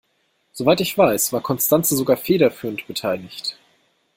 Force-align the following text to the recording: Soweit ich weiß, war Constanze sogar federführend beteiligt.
Soweit 0.51 0.81
ich 0.81 0.97
weiß, 0.97 1.31
war 1.31 1.41
Constanze 1.43 1.95
sogar 1.95 2.17
federführend 2.17 2.87
beteiligt. 2.87 3.55